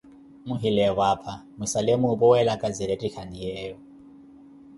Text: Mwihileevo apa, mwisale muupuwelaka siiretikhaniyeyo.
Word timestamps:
Mwihileevo 0.47 1.01
apa, 1.13 1.33
mwisale 1.57 1.91
muupuwelaka 2.01 2.65
siiretikhaniyeyo. 2.75 3.77